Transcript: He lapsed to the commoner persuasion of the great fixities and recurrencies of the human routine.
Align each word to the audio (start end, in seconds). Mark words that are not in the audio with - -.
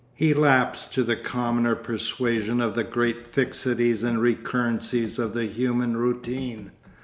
He 0.15 0.33
lapsed 0.33 0.95
to 0.95 1.03
the 1.03 1.15
commoner 1.15 1.75
persuasion 1.75 2.59
of 2.59 2.73
the 2.73 2.83
great 2.83 3.19
fixities 3.19 4.03
and 4.03 4.17
recurrencies 4.19 5.19
of 5.19 5.35
the 5.35 5.45
human 5.45 5.95
routine. 5.95 6.71